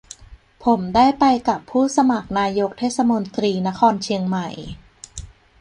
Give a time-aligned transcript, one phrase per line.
[0.63, 4.47] ผมได้ไปกับผู้สมัครนายกเทศมนตรีนครเชียงใหม่